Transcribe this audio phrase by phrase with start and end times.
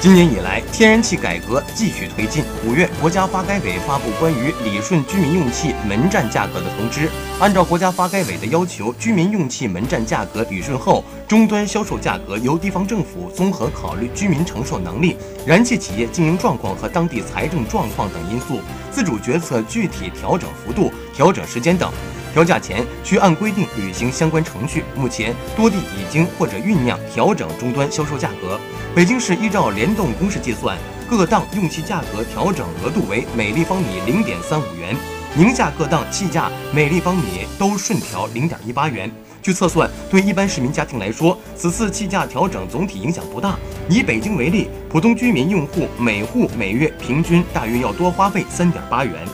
[0.00, 2.44] 今年以来，天然气改革继续推进。
[2.64, 7.10] 五月，国家发改委发布关于理顺居民用气门站价格的通知。
[7.40, 18.60] 按照国家发改委的要求，居民用气门站价格理顺后，终端销售价格由地方政府综合考虑居民承受能力、燃气企业经营状况和当地财政状况等因素，
[18.92, 21.92] 自主决策具体调整幅度、调整时间等。
[22.38, 24.84] 调价前需按规定履行相关程序。
[24.94, 28.60] 目前，多地已经或者酝酿调整终端销售价格。
[28.94, 30.78] 北京市依照联动公式计算，
[31.10, 34.94] 各档用气价格调整额度为每立方米零点三五元。
[35.34, 39.10] 宁夏各档气价每立方米都顺调零点一八元。
[39.42, 43.58] 据测算，对一般市民家庭来说，此次气价调整总体影响不大。
[43.88, 49.26] 以北京为例，普通居民用户每户每月平均大约要多花费三点八元。